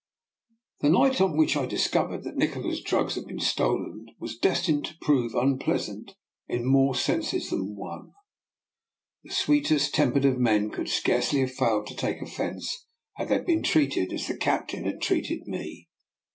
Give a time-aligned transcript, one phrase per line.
[0.79, 4.97] The night on which I discovered that Nikola's drugs had been stolen was destined to
[4.99, 6.15] prove unpleasant
[6.47, 8.11] in more senses than one.
[9.23, 12.65] The sweetest tempered of men could scarcely have failed to take oflfence
[13.17, 15.87] had they been treated as the captain had treated me.